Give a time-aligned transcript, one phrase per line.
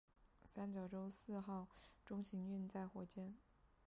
[0.49, 1.67] 三角洲四号
[2.03, 3.35] 中型运载火箭。